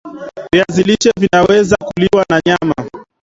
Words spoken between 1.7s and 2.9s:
kuliwa na nyama